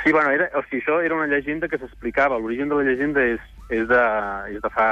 Sí, 0.04 0.12
bueno, 0.12 0.30
era, 0.30 0.48
o 0.58 0.62
sigui, 0.64 0.80
això 0.82 1.00
era 1.04 1.14
una 1.14 1.26
llegenda 1.30 1.68
que 1.68 1.78
s'explicava. 1.78 2.38
L'origen 2.38 2.68
de 2.72 2.78
la 2.80 2.86
llegenda 2.88 3.22
és, 3.24 3.40
és, 3.70 3.86
de, 3.88 4.02
és 4.56 4.62
de 4.64 4.70
fa 4.74 4.88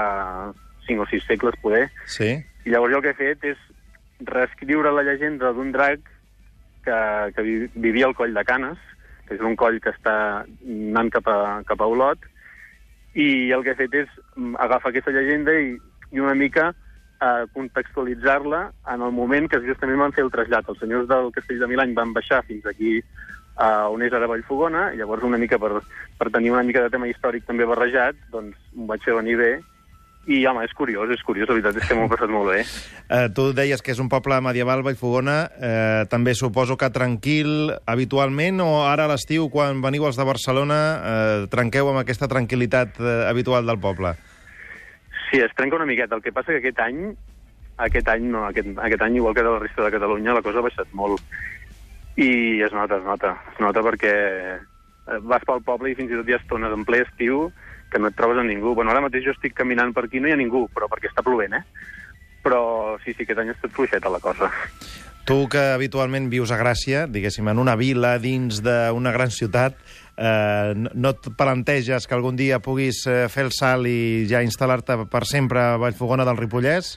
5 0.87 1.03
o 1.03 1.07
6 1.11 1.25
segles, 1.27 1.57
poder. 1.63 1.89
Sí? 2.07 2.31
I 2.67 2.71
llavors 2.75 2.93
jo 2.93 3.01
el 3.01 3.05
que 3.09 3.15
he 3.15 3.19
fet 3.19 3.45
és 3.55 3.59
reescriure 4.29 4.93
la 4.93 5.03
llegenda 5.07 5.53
d'un 5.57 5.73
drac 5.73 6.01
que, 6.85 6.99
que 7.37 7.43
vi- 7.43 7.71
vivia 7.75 8.07
al 8.07 8.15
coll 8.15 8.35
de 8.37 8.45
Canes, 8.45 8.79
que 9.27 9.35
és 9.39 9.41
un 9.47 9.57
coll 9.57 9.81
que 9.81 9.91
està 9.95 10.15
anant 10.45 11.11
cap 11.15 11.27
a, 11.31 11.39
cap 11.67 11.81
a 11.81 11.87
Olot, 11.89 12.19
i 13.15 13.51
el 13.55 13.65
que 13.67 13.73
he 13.75 13.79
fet 13.81 13.95
és 14.05 14.13
agafar 14.63 14.91
aquesta 14.93 15.11
llegenda 15.15 15.55
i, 15.59 15.73
i 16.13 16.21
una 16.23 16.35
mica 16.39 16.69
eh, 16.71 17.47
contextualitzar-la 17.55 18.61
en 18.95 19.03
el 19.03 19.13
moment 19.17 19.49
que 19.51 19.59
justament 19.65 19.99
van 19.99 20.13
fer 20.15 20.25
el 20.27 20.31
trasllat. 20.35 20.69
Els 20.71 20.79
senyors 20.83 21.09
del 21.11 21.33
Castell 21.35 21.59
de 21.65 21.69
Milany 21.73 21.95
van 21.99 22.13
baixar 22.15 22.45
fins 22.47 22.67
aquí 22.71 23.01
eh, 23.59 23.87
on 23.91 24.05
és 24.07 24.15
ara 24.15 24.29
Vallfogona, 24.31 24.91
i 24.95 25.01
llavors 25.01 25.27
una 25.27 25.41
mica 25.41 25.59
per, 25.59 25.81
per 26.19 26.31
tenir 26.31 26.55
una 26.55 26.67
mica 26.67 26.85
de 26.85 26.93
tema 26.93 27.11
històric 27.11 27.49
també 27.49 27.69
barrejat, 27.69 28.19
doncs 28.31 28.57
m'ho 28.75 28.89
vaig 28.91 29.05
fer 29.05 29.17
venir 29.19 29.37
bé, 29.41 29.53
i 30.29 30.45
home, 30.47 30.63
és 30.67 30.73
curiós, 30.77 31.09
és 31.11 31.23
curiós, 31.25 31.49
la 31.49 31.57
veritat 31.57 31.79
és 31.81 31.89
que 31.89 31.97
m'ho 31.97 32.05
he 32.05 32.11
passat 32.13 32.31
molt 32.31 32.51
bé. 32.53 32.61
Eh, 33.09 33.29
tu 33.35 33.49
deies 33.57 33.81
que 33.83 33.95
és 33.95 34.01
un 34.03 34.11
poble 34.13 34.37
medieval, 34.45 34.83
Vallfogona, 34.85 35.37
eh, 35.57 36.03
també 36.13 36.35
suposo 36.37 36.77
que 36.77 36.91
tranquil 36.93 37.73
habitualment, 37.89 38.61
o 38.61 38.85
ara 38.87 39.09
a 39.09 39.13
l'estiu, 39.15 39.49
quan 39.51 39.81
veniu 39.81 40.05
els 40.07 40.21
de 40.21 40.29
Barcelona, 40.29 40.81
eh, 41.01 41.47
trenqueu 41.51 41.89
amb 41.89 42.03
aquesta 42.03 42.29
tranquil·litat 42.29 43.01
eh, 43.01 43.17
habitual 43.31 43.67
del 43.67 43.81
poble? 43.81 44.13
Sí, 45.31 45.41
es 45.41 45.55
trenca 45.57 45.81
una 45.81 45.89
miqueta. 45.89 46.17
El 46.17 46.23
que 46.23 46.35
passa 46.37 46.53
que 46.53 46.61
aquest 46.61 46.85
any, 46.85 47.15
aquest 47.79 48.09
any 48.13 48.29
no, 48.29 48.45
aquest, 48.49 48.71
aquest 48.77 49.03
any, 49.07 49.17
igual 49.17 49.35
que 49.35 49.47
de 49.47 49.51
la 49.51 49.63
resta 49.63 49.87
de 49.87 49.95
Catalunya, 49.97 50.37
la 50.37 50.43
cosa 50.43 50.61
ha 50.61 50.69
baixat 50.69 50.93
molt. 50.93 51.23
I 52.21 52.61
es 52.61 52.73
nota, 52.77 52.99
es 53.01 53.07
nota. 53.07 53.35
Es 53.55 53.61
nota 53.63 53.83
perquè 53.85 54.13
eh, 54.13 55.19
vas 55.25 55.45
pel 55.49 55.63
poble 55.65 55.91
i 55.91 55.97
fins 55.97 56.13
i 56.13 56.19
tot 56.19 56.29
hi 56.29 56.37
ha 56.37 56.41
estones 56.43 56.75
en 56.77 56.85
ple 56.89 57.01
estiu 57.07 57.49
que 57.91 57.99
no 57.99 58.11
et 58.11 58.17
trobes 58.19 58.39
a 58.39 58.47
ningú. 58.47 58.75
Bueno, 58.77 58.93
ara 58.93 59.03
mateix 59.03 59.25
jo 59.27 59.35
estic 59.35 59.57
caminant 59.57 59.95
per 59.97 60.07
aquí, 60.07 60.21
no 60.21 60.29
hi 60.29 60.37
ha 60.37 60.41
ningú, 60.41 60.67
però 60.75 60.89
perquè 60.91 61.11
està 61.11 61.25
plovent, 61.27 61.57
eh? 61.59 61.65
Però 62.45 62.63
sí, 63.03 63.13
sí, 63.13 63.25
aquest 63.25 63.41
any 63.43 63.51
ha 63.51 63.57
estat 63.57 63.73
fluixeta 63.75 64.13
la 64.13 64.21
cosa. 64.23 64.51
Tu, 65.29 65.37
que 65.53 65.61
habitualment 65.75 66.31
vius 66.33 66.53
a 66.55 66.59
Gràcia, 66.61 67.05
diguéssim, 67.11 67.49
en 67.51 67.61
una 67.61 67.77
vila 67.77 68.15
dins 68.23 68.63
d'una 68.65 69.13
gran 69.13 69.33
ciutat, 69.35 69.77
eh, 70.17 70.73
no, 70.77 70.93
no 70.95 71.13
et 71.17 71.29
planteges 71.37 72.07
que 72.09 72.17
algun 72.17 72.39
dia 72.39 72.61
puguis 72.65 73.03
eh, 73.11 73.27
fer 73.33 73.49
el 73.49 73.53
salt 73.57 73.91
i 73.91 74.27
ja 74.31 74.45
instal·lar-te 74.47 75.05
per 75.13 75.27
sempre 75.29 75.63
a 75.63 75.79
Vallfogona 75.83 76.27
del 76.29 76.41
Ripollès? 76.41 76.97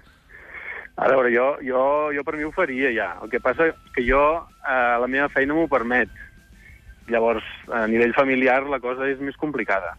A 0.96 1.08
veure, 1.10 1.32
jo, 1.34 1.48
jo, 1.66 1.84
jo 2.14 2.24
per 2.24 2.36
mi 2.38 2.44
ho 2.46 2.52
faria 2.54 2.92
ja. 2.94 3.08
El 3.24 3.30
que 3.32 3.40
passa 3.42 3.72
que 3.96 4.04
jo, 4.06 4.22
eh, 4.62 4.98
la 5.02 5.08
meva 5.10 5.30
feina 5.34 5.56
m'ho 5.58 5.68
permet. 5.72 6.10
Llavors, 7.10 7.44
a 7.74 7.88
nivell 7.90 8.14
familiar, 8.16 8.62
la 8.70 8.80
cosa 8.80 9.08
és 9.10 9.20
més 9.20 9.36
complicada. 9.42 9.96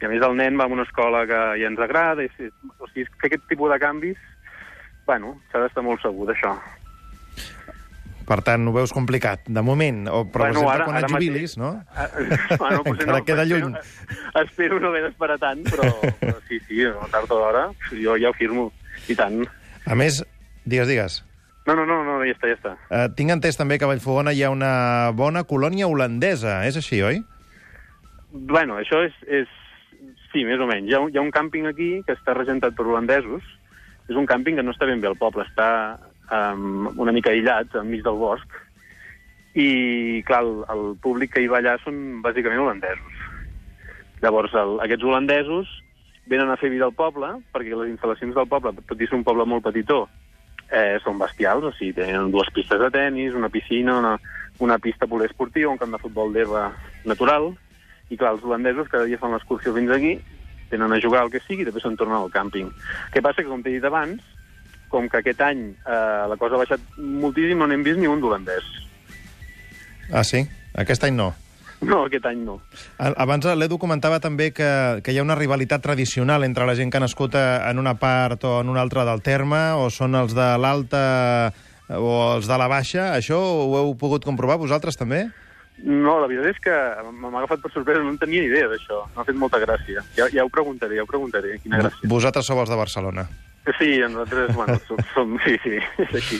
I 0.00 0.06
a 0.06 0.08
més 0.10 0.22
el 0.24 0.34
nen 0.38 0.56
va 0.58 0.64
a 0.64 0.72
una 0.72 0.86
escola 0.86 1.24
que 1.26 1.38
ja 1.60 1.68
ens 1.68 1.78
agrada, 1.84 2.24
i, 2.24 2.30
si- 2.36 2.48
o 2.78 2.86
sigui, 2.88 3.04
és 3.04 3.12
que 3.20 3.28
aquest 3.28 3.44
tipus 3.50 3.70
de 3.70 3.78
canvis, 3.82 4.18
bueno, 5.06 5.36
s'ha 5.52 5.60
d'estar 5.66 5.82
molt 5.84 6.00
segur 6.02 6.26
d'això. 6.30 6.54
Per 8.28 8.40
tant, 8.44 8.66
ho 8.68 8.72
veus 8.74 8.92
complicat, 8.92 9.46
de 9.48 9.62
moment. 9.64 10.02
O, 10.12 10.24
però, 10.28 10.48
bueno, 10.52 10.64
per 10.68 10.80
exemple, 10.82 10.84
quan 10.84 10.98
et 11.04 11.12
jubilis, 11.14 11.54
no? 11.60 11.70
Ah, 11.96 12.08
bueno, 12.62 12.82
potser 12.84 13.06
Encara 13.06 13.22
queda 13.24 13.44
lluny. 13.48 13.72
Espero, 13.78 14.42
espero 14.44 14.80
no 14.80 14.90
haver 14.92 15.04
d'esperar 15.06 15.38
tant, 15.40 15.62
però, 15.64 15.86
però 16.20 16.34
sí, 16.48 16.58
sí, 16.68 16.82
no, 16.84 17.06
tard 17.12 17.30
o 17.32 17.38
d'hora, 17.40 17.62
jo 17.92 18.18
ja 18.20 18.28
ho 18.28 18.36
firmo, 18.36 18.66
i 19.08 19.16
tant. 19.16 19.40
A 19.88 19.96
més, 19.96 20.20
digues, 20.68 20.88
digues. 20.90 21.22
No, 21.68 21.74
no, 21.76 21.84
no, 21.88 21.98
no 22.04 22.18
ja 22.24 22.32
està, 22.32 22.48
ja 22.48 22.56
està. 22.56 22.74
Uh, 22.88 23.06
tinc 23.16 23.32
entès 23.32 23.56
també 23.56 23.78
que 23.80 23.84
a 23.84 23.90
Vallfogona 23.90 24.32
hi 24.36 24.42
ha 24.44 24.52
una 24.52 24.72
bona 25.16 25.44
colònia 25.48 25.88
holandesa, 25.88 26.62
és 26.68 26.76
així, 26.80 27.00
oi? 27.04 27.22
Bueno, 28.32 28.78
això 28.80 29.00
és, 29.04 29.16
és... 29.40 29.54
Sí, 30.28 30.44
més 30.44 30.60
o 30.60 30.68
menys. 30.68 30.90
Hi 30.90 30.96
ha, 30.96 31.00
hi 31.08 31.16
ha 31.16 31.24
un 31.24 31.32
càmping 31.32 31.68
aquí 31.68 31.88
que 32.04 32.12
està 32.16 32.34
regentat 32.36 32.76
per 32.76 32.84
holandesos. 32.84 33.44
És 34.08 34.16
un 34.16 34.28
càmping 34.28 34.56
que 34.56 34.64
no 34.64 34.72
està 34.72 34.88
ben 34.88 35.00
bé 35.00 35.08
al 35.08 35.16
poble, 35.20 35.44
està 35.44 35.68
um, 36.32 36.88
una 37.00 37.12
mica 37.16 37.32
aïllat, 37.32 37.72
enmig 37.80 38.04
del 38.04 38.20
bosc. 38.20 38.56
I, 39.56 39.68
clar, 40.28 40.42
el, 40.44 40.52
el 40.72 40.84
públic 41.04 41.32
que 41.34 41.44
hi 41.44 41.48
va 41.52 41.62
allà 41.62 41.78
són 41.80 42.20
bàsicament 42.24 42.60
holandesos. 42.60 43.24
Llavors, 44.20 44.56
el, 44.56 44.76
aquests 44.84 45.08
holandesos 45.08 45.72
venen 46.28 46.50
a 46.50 46.56
fer 46.60 46.70
vida 46.70 46.86
al 46.86 46.96
poble, 46.96 47.30
perquè 47.52 47.74
les 47.74 47.92
instal·lacions 47.94 48.36
del 48.36 48.48
poble, 48.48 48.74
tot 48.86 49.00
i 49.00 49.08
ser 49.08 49.16
un 49.18 49.24
poble 49.26 49.46
molt 49.48 49.64
petitó, 49.64 50.04
eh, 50.68 50.98
són 51.04 51.18
bestials, 51.18 51.64
o 51.64 51.72
sigui, 51.76 51.94
tenen 51.96 52.30
dues 52.32 52.50
pistes 52.54 52.80
de 52.80 52.90
tennis, 52.92 53.34
una 53.34 53.48
piscina, 53.48 53.96
una, 53.98 54.18
una 54.64 54.78
pista 54.78 55.06
poliesportiva, 55.06 55.72
un 55.72 55.80
camp 55.80 55.96
de 55.96 56.02
futbol 56.02 56.34
d'herba 56.34 56.68
natural, 57.08 57.52
i 58.08 58.16
clar, 58.16 58.34
els 58.36 58.44
holandesos 58.44 58.88
cada 58.92 59.08
dia 59.08 59.20
fan 59.20 59.32
l'excursió 59.36 59.74
fins 59.76 59.92
aquí, 59.94 60.18
tenen 60.68 60.92
a 60.92 61.00
jugar 61.00 61.24
el 61.24 61.32
que 61.32 61.40
sigui 61.44 61.64
i 61.64 61.68
després 61.68 61.86
se'n 61.86 61.96
tornen 61.96 62.18
al 62.20 62.32
càmping. 62.32 62.68
Què 63.14 63.24
passa? 63.24 63.42
Que, 63.42 63.48
com 63.48 63.64
t'he 63.64 63.72
dit 63.72 63.84
abans, 63.88 64.20
com 64.92 65.08
que 65.08 65.20
aquest 65.20 65.40
any 65.44 65.64
eh, 65.72 66.24
la 66.28 66.36
cosa 66.40 66.56
ha 66.56 66.62
baixat 66.62 66.84
moltíssim, 66.98 67.60
no 67.60 67.68
n'hem 67.68 67.84
vist 67.84 68.00
ni 68.00 68.08
un 68.08 68.20
d'holandès. 68.20 68.68
Ah, 70.12 70.24
sí? 70.24 70.44
Aquest 70.76 71.04
any 71.04 71.16
no. 71.16 71.32
No, 71.80 72.04
aquest 72.08 72.24
any 72.26 72.40
no. 72.42 72.56
Abans 72.98 73.46
l'Edu 73.54 73.78
comentava 73.78 74.18
també 74.18 74.50
que, 74.52 75.00
que 75.04 75.12
hi 75.14 75.18
ha 75.20 75.22
una 75.22 75.36
rivalitat 75.38 75.80
tradicional 75.84 76.42
entre 76.44 76.66
la 76.66 76.74
gent 76.74 76.90
que 76.90 76.98
ha 76.98 77.04
nascut 77.04 77.36
a- 77.38 77.70
en 77.70 77.78
una 77.78 77.94
part 77.94 78.42
o 78.44 78.60
en 78.60 78.68
una 78.68 78.80
altra 78.82 79.04
del 79.06 79.22
terme, 79.22 79.60
o 79.78 79.88
són 79.90 80.14
els 80.18 80.34
de 80.34 80.48
l'alta 80.58 81.52
o 81.88 82.34
els 82.36 82.48
de 82.50 82.58
la 82.58 82.66
baixa. 82.68 83.12
Això 83.16 83.38
ho 83.38 83.76
heu 83.78 83.94
pogut 83.96 84.24
comprovar 84.26 84.58
vosaltres 84.58 84.98
també? 84.98 85.28
No, 85.78 86.16
la 86.18 86.26
veritat 86.26 86.50
és 86.50 86.58
que 86.58 86.74
m'ha 87.14 87.30
agafat 87.38 87.60
per 87.62 87.70
sorpresa, 87.70 88.02
no 88.02 88.10
en 88.10 88.18
tenia 88.18 88.42
ni 88.42 88.48
idea 88.50 88.66
d'això. 88.66 89.04
M'ha 89.14 89.24
fet 89.24 89.36
molta 89.38 89.60
gràcia. 89.62 90.02
Ja, 90.18 90.26
ja 90.34 90.42
ho 90.44 90.50
preguntaré, 90.50 90.96
ja 90.98 91.04
ho 91.06 91.06
preguntaré, 91.06 91.60
quina 91.62 91.78
gràcia. 91.78 92.10
Vosaltres 92.10 92.44
sou 92.50 92.58
els 92.58 92.68
de 92.68 92.74
Barcelona. 92.80 93.28
Sí, 93.76 93.98
nosaltres, 94.00 94.54
bueno, 94.56 94.78
som, 94.86 95.00
som, 95.12 95.34
sí, 95.44 95.56
sí, 95.64 95.76
és 96.04 96.14
així. 96.20 96.38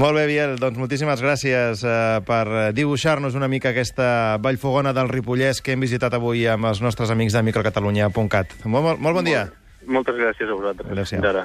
Molt 0.00 0.16
bé, 0.16 0.24
Biel, 0.30 0.54
doncs 0.60 0.80
moltíssimes 0.80 1.20
gràcies 1.24 1.82
eh, 1.84 1.96
per 2.24 2.70
dibuixar-nos 2.76 3.36
una 3.36 3.50
mica 3.52 3.74
aquesta 3.74 4.38
Vallfogona 4.44 4.94
del 4.96 5.10
Ripollès 5.12 5.60
que 5.64 5.74
hem 5.74 5.84
visitat 5.84 6.16
avui 6.16 6.46
amb 6.48 6.70
els 6.70 6.80
nostres 6.84 7.12
amics 7.12 7.36
de 7.36 7.44
microcatalunya.cat. 7.50 8.56
Molt, 8.64 8.88
molt, 8.88 9.04
molt 9.04 9.20
bon 9.20 9.28
dia. 9.28 9.44
Moltes 9.84 10.16
gràcies 10.16 10.48
a 10.48 10.56
vosaltres. 10.56 10.90
Adéu-siau. 10.94 11.28
Ara. 11.34 11.44